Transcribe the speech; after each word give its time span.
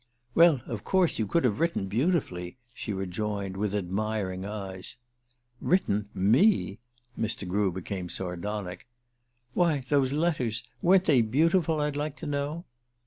"Well, 0.33 0.61
of 0.65 0.83
course 0.83 1.19
you 1.19 1.27
could 1.27 1.43
have 1.45 1.59
written 1.59 1.85
beautifully," 1.85 2.57
she 2.73 2.91
rejoined 2.91 3.55
with 3.55 3.75
admiring 3.75 4.45
eyes."_ 4.47 4.95
Written?_ 5.63 6.07
Me!" 6.15 6.79
Mr. 7.15 7.47
Grew 7.47 7.71
became 7.71 8.09
sardonic. 8.09 8.87
"Why, 9.53 9.83
those 9.89 10.11
letters 10.11 10.63
weren't 10.81 11.05
they 11.05 11.21
beautiful, 11.21 11.79
I'd 11.81 11.95
like 11.95 12.15
to 12.17 12.25
know?" 12.25 12.65